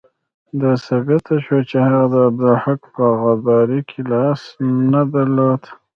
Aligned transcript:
دا 0.61 0.71
ثابته 0.85 1.35
شوه 1.45 1.61
چې 1.69 1.77
هغه 1.91 2.03
د 2.13 2.15
عبدالحق 2.27 2.81
په 2.95 3.05
غداري 3.23 3.81
کې 3.89 4.01
لاس 4.11 4.41
نه 4.93 5.01
درلود. 5.13 5.63